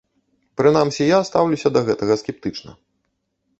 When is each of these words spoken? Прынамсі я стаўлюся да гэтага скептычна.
Прынамсі 0.61 1.03
я 1.09 1.19
стаўлюся 1.29 1.73
да 1.77 1.85
гэтага 1.91 2.19
скептычна. 2.23 2.71